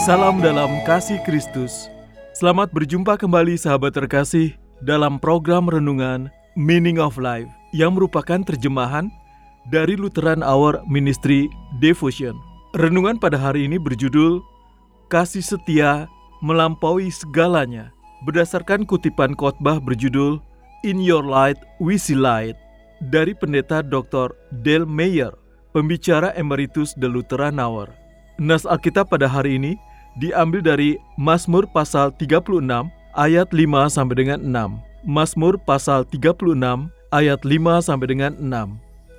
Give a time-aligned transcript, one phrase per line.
[0.00, 1.84] Salam dalam kasih Kristus.
[2.32, 9.12] Selamat berjumpa kembali sahabat terkasih dalam program renungan Meaning of Life yang merupakan terjemahan
[9.68, 11.52] dari Lutheran Hour Ministry
[11.84, 12.32] Devotion.
[12.72, 14.40] Renungan pada hari ini berjudul
[15.12, 16.08] Kasih Setia
[16.40, 17.92] Melampaui Segalanya
[18.24, 20.40] berdasarkan kutipan khotbah berjudul
[20.80, 22.56] In Your Light We See Light
[23.12, 24.32] dari pendeta Dr.
[24.64, 25.36] Dale Mayer,
[25.76, 27.92] pembicara emeritus The Lutheran Hour.
[28.40, 29.76] Nas Alkitab pada hari ini
[30.18, 32.64] diambil dari Mazmur pasal 36
[33.14, 35.06] ayat 5 sampai dengan 6.
[35.06, 38.78] Mazmur pasal 36 ayat 5 sampai dengan 6.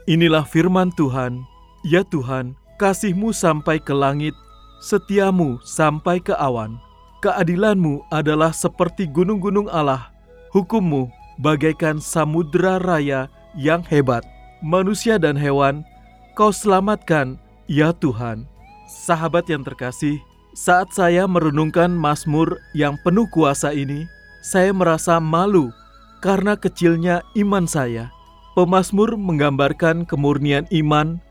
[0.09, 1.45] Inilah firman Tuhan,
[1.85, 4.33] ya Tuhan, kasihmu sampai ke langit,
[4.81, 6.81] setiamu sampai ke awan.
[7.21, 10.09] Keadilanmu adalah seperti gunung-gunung Allah,
[10.49, 14.25] hukummu bagaikan samudera raya yang hebat.
[14.61, 15.85] Manusia dan hewan,
[16.33, 17.37] kau selamatkan,
[17.69, 18.49] ya Tuhan.
[18.89, 20.17] Sahabat yang terkasih,
[20.51, 24.07] saat saya merenungkan Mazmur yang penuh kuasa ini,
[24.43, 25.71] saya merasa malu
[26.19, 28.11] karena kecilnya iman saya.
[28.51, 31.23] Pemazmur menggambarkan kemurnian iman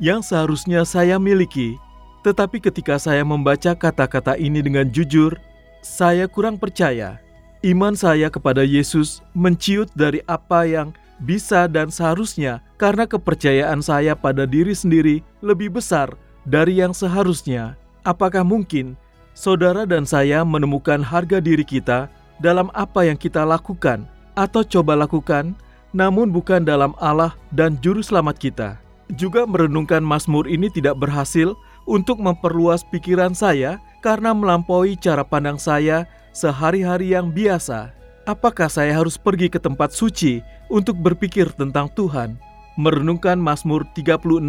[0.00, 1.76] yang seharusnya saya miliki,
[2.24, 5.36] tetapi ketika saya membaca kata-kata ini dengan jujur,
[5.84, 7.20] saya kurang percaya.
[7.62, 14.48] Iman saya kepada Yesus menciut dari apa yang bisa dan seharusnya karena kepercayaan saya pada
[14.48, 17.78] diri sendiri lebih besar dari yang seharusnya.
[18.02, 18.98] Apakah mungkin
[19.30, 22.10] saudara dan saya menemukan harga diri kita
[22.42, 24.02] dalam apa yang kita lakukan
[24.34, 25.54] atau coba lakukan,
[25.94, 28.68] namun bukan dalam Allah dan Juru Selamat kita?
[29.14, 31.54] Juga merenungkan Mazmur ini tidak berhasil
[31.86, 36.02] untuk memperluas pikiran saya karena melampaui cara pandang saya
[36.34, 37.94] sehari-hari yang biasa.
[38.26, 42.34] Apakah saya harus pergi ke tempat suci untuk berpikir tentang Tuhan?
[42.74, 44.42] Merenungkan Mazmur 36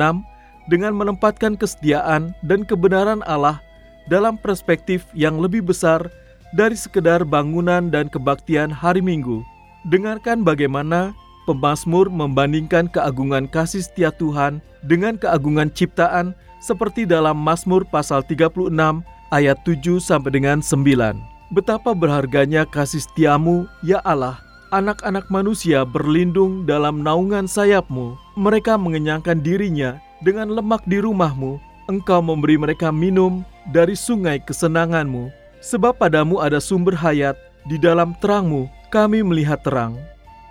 [0.67, 3.59] dengan menempatkan kesetiaan dan kebenaran Allah
[4.07, 6.07] dalam perspektif yang lebih besar
[6.53, 9.41] dari sekedar bangunan dan kebaktian hari Minggu.
[9.89, 11.11] Dengarkan bagaimana
[11.43, 16.31] pemazmur membandingkan keagungan kasih setia Tuhan dengan keagungan ciptaan
[16.63, 18.71] seperti dalam Mazmur pasal 36
[19.35, 21.19] ayat 7 sampai dengan 9.
[21.51, 24.39] Betapa berharganya kasih setiamu, ya Allah,
[24.71, 28.15] anak-anak manusia berlindung dalam naungan sayapmu.
[28.39, 31.59] Mereka mengenyangkan dirinya dengan lemak di rumahmu,
[31.91, 35.29] engkau memberi mereka minum dari sungai kesenanganmu.
[35.63, 37.35] Sebab padamu ada sumber hayat,
[37.67, 39.95] di dalam terangmu kami melihat terang.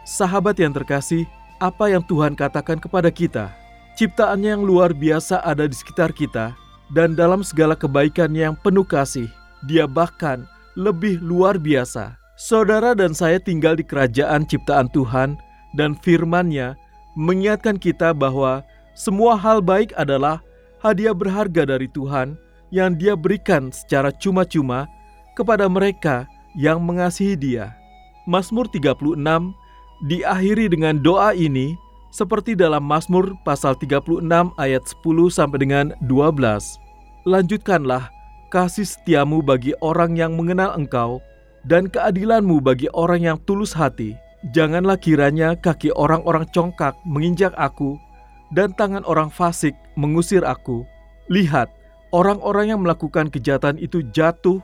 [0.09, 1.29] Sahabat yang terkasih,
[1.61, 3.53] apa yang Tuhan katakan kepada kita?
[3.97, 6.57] Ciptaannya yang luar biasa ada di sekitar kita,
[6.97, 9.29] dan dalam segala kebaikan yang penuh kasih,
[9.69, 10.49] dia bahkan
[10.81, 12.17] lebih luar biasa.
[12.41, 15.37] Saudara dan saya tinggal di kerajaan ciptaan Tuhan,
[15.77, 16.75] dan firman-Nya
[17.15, 20.45] mengingatkan kita bahwa semua hal baik adalah
[20.85, 22.37] hadiah berharga dari Tuhan
[22.73, 24.89] yang Dia berikan secara cuma-cuma
[25.37, 27.73] kepada mereka yang mengasihi Dia.
[28.29, 29.19] Mazmur 36
[30.07, 31.75] diakhiri dengan doa ini
[32.13, 34.21] seperti dalam Mazmur pasal 36
[34.61, 36.37] ayat 10 sampai dengan 12.
[37.25, 38.13] Lanjutkanlah
[38.53, 41.25] kasih setiamu bagi orang yang mengenal Engkau
[41.65, 44.13] dan keadilanmu bagi orang yang tulus hati.
[44.53, 47.95] Janganlah kiranya kaki orang-orang congkak menginjak aku
[48.53, 50.85] dan tangan orang fasik mengusir aku.
[51.33, 51.73] Lihat,
[52.13, 54.61] orang-orang yang melakukan kejahatan itu jatuh,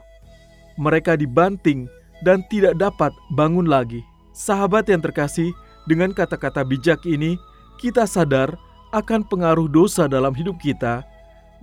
[0.76, 1.88] mereka dibanting
[2.23, 4.05] dan tidak dapat bangun lagi.
[4.37, 5.50] Sahabat yang terkasih,
[5.88, 7.40] dengan kata-kata bijak ini,
[7.81, 8.55] kita sadar
[8.93, 11.02] akan pengaruh dosa dalam hidup kita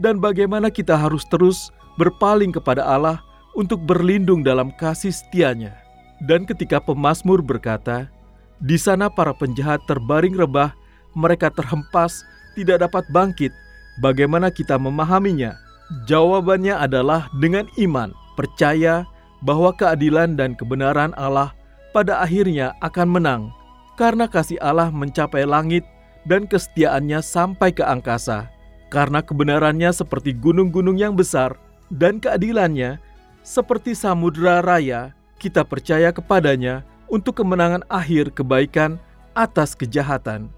[0.02, 3.24] dan bagaimana kita harus terus berpaling kepada Allah
[3.56, 5.72] untuk berlindung dalam kasih setianya.
[6.24, 8.08] Dan ketika pemazmur berkata,
[8.60, 10.72] di sana para penjahat terbaring rebah,
[11.16, 13.52] mereka terhempas, tidak dapat bangkit.
[14.04, 15.56] Bagaimana kita memahaminya?
[16.06, 19.08] Jawabannya adalah dengan iman, percaya
[19.46, 21.56] bahwa keadilan dan kebenaran Allah
[21.96, 23.42] pada akhirnya akan menang,
[23.96, 25.88] karena kasih Allah mencapai langit
[26.28, 28.50] dan kesetiaannya sampai ke angkasa,
[28.92, 31.56] karena kebenarannya seperti gunung-gunung yang besar
[31.94, 32.98] dan keadilannya
[33.46, 38.98] seperti samudera raya, kita percaya kepadanya untuk kemenangan akhir kebaikan
[39.38, 40.50] atas kejahatan.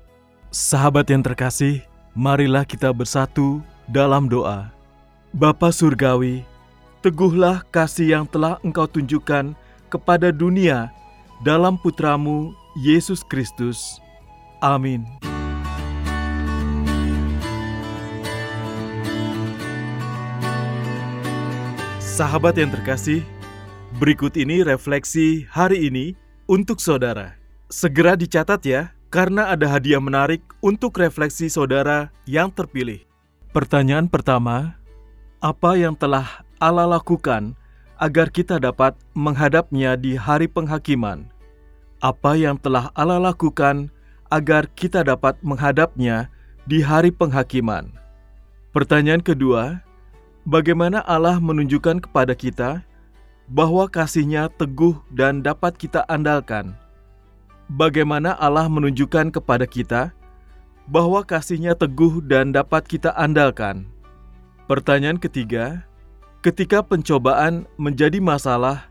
[0.47, 1.83] Sahabat yang terkasih,
[2.15, 4.71] marilah kita bersatu dalam doa.
[5.35, 6.47] Bapa Surgawi,
[7.03, 9.51] teguhlah kasih yang telah Engkau tunjukkan
[9.91, 10.87] kepada dunia
[11.43, 13.99] dalam putramu Yesus Kristus.
[14.63, 15.03] Amin.
[21.99, 23.19] Sahabat yang terkasih,
[23.99, 26.15] berikut ini refleksi hari ini
[26.47, 27.35] untuk saudara.
[27.67, 33.03] Segera dicatat ya, karena ada hadiah menarik untuk refleksi saudara yang terpilih.
[33.55, 34.75] Pertanyaan pertama,
[35.39, 37.55] apa yang telah Allah lakukan
[37.97, 41.25] agar kita dapat menghadapnya di hari penghakiman?
[41.97, 43.89] Apa yang telah Allah lakukan
[44.29, 46.29] agar kita dapat menghadapnya
[46.69, 47.89] di hari penghakiman?
[48.75, 49.81] Pertanyaan kedua,
[50.45, 52.85] bagaimana Allah menunjukkan kepada kita
[53.49, 56.75] bahwa kasih-Nya teguh dan dapat kita andalkan.
[57.67, 60.15] Bagaimana Allah menunjukkan kepada kita
[60.87, 63.91] bahwa kasih-Nya teguh dan dapat kita andalkan.
[64.71, 65.83] Pertanyaan ketiga,
[66.39, 68.87] ketika pencobaan menjadi masalah,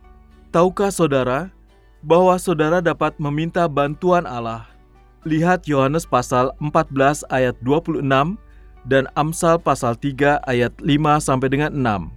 [0.53, 1.49] tahukah saudara
[2.05, 4.69] bahwa saudara dapat meminta bantuan Allah?
[5.25, 8.05] Lihat Yohanes pasal 14 ayat 26
[8.85, 12.13] dan Amsal pasal 3 ayat 5 sampai dengan 6.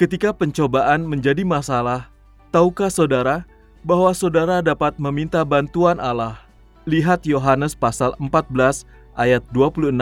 [0.00, 2.08] Ketika pencobaan menjadi masalah,
[2.50, 3.46] tahukah saudara
[3.84, 6.40] bahwa saudara dapat meminta bantuan Allah?
[6.88, 8.84] Lihat Yohanes pasal 14
[9.16, 9.92] ayat 26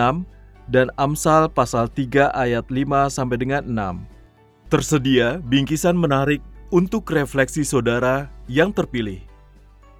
[0.71, 4.71] dan Amsal pasal 3 ayat 5 sampai dengan 6.
[4.71, 6.41] Tersedia bingkisan menarik
[6.73, 9.21] untuk refleksi saudara yang terpilih.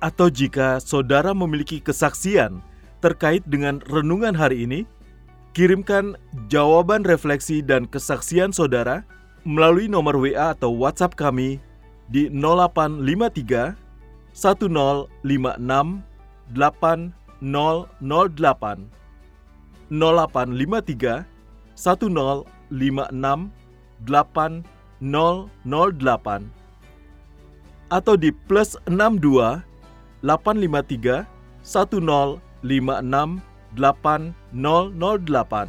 [0.01, 2.65] Atau jika saudara memiliki kesaksian
[3.05, 4.89] terkait dengan renungan hari ini,
[5.53, 6.17] Kirimkan
[6.49, 9.05] jawaban refleksi dan kesaksian saudara
[9.45, 11.61] melalui nomor WA atau WhatsApp kami
[12.13, 13.73] di 0853
[14.37, 17.09] 1056 8008
[17.41, 18.85] 0853
[19.89, 21.25] 1056
[25.09, 26.45] 8008
[27.93, 29.65] atau di plus 62
[30.25, 31.25] 853
[31.73, 33.41] 1056
[33.73, 35.69] 8008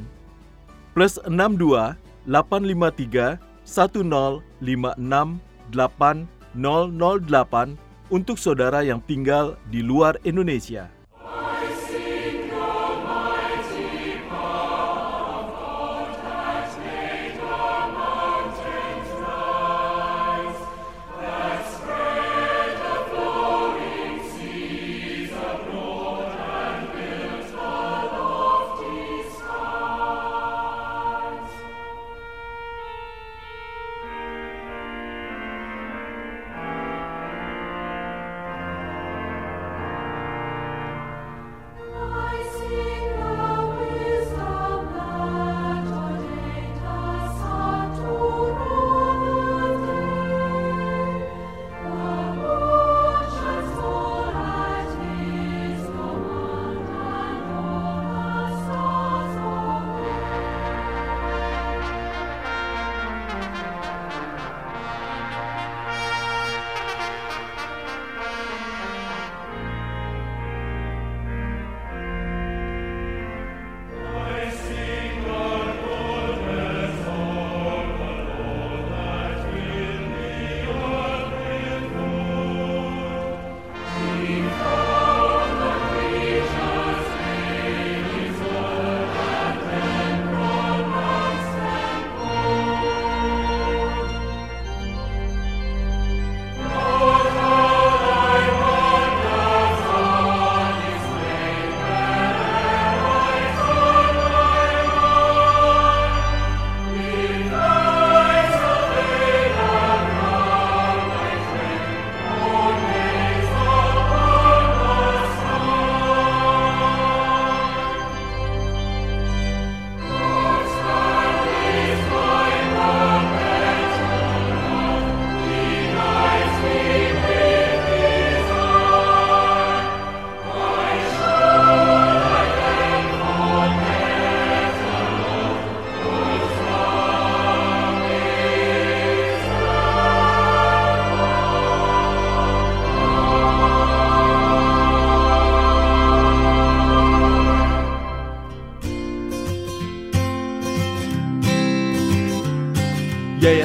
[0.94, 1.96] plus 62
[2.28, 10.92] 853 1056 8008 untuk saudara yang tinggal di luar Indonesia.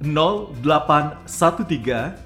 [0.00, 2.16] 0813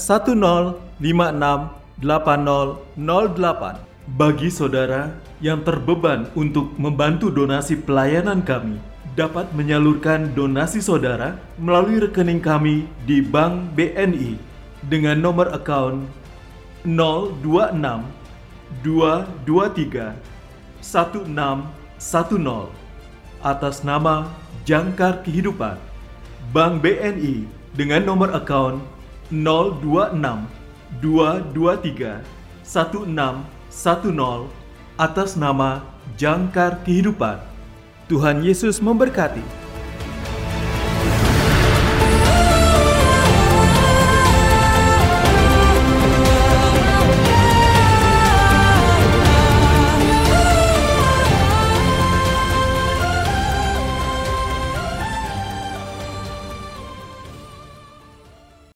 [4.09, 8.81] Bagi saudara yang terbeban untuk membantu donasi pelayanan kami
[9.13, 14.39] dapat menyalurkan donasi saudara melalui rekening kami di Bank BNI
[14.87, 16.09] dengan nomor account
[16.87, 17.77] 026
[18.81, 20.15] 223
[20.81, 22.71] 1610
[23.43, 24.27] atas nama
[24.63, 25.77] Jangkar Kehidupan
[26.49, 27.45] Bank BNI
[27.77, 28.81] dengan nomor account
[29.29, 30.17] 026
[31.03, 32.25] 223
[32.65, 34.49] 1610
[34.97, 35.85] atas nama
[36.17, 37.37] Jangkar Kehidupan.
[38.09, 39.58] Tuhan Yesus memberkati.